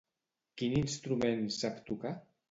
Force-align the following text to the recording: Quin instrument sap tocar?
Quin 0.61 0.73
instrument 0.77 1.43
sap 1.57 1.77
tocar? 1.91 2.15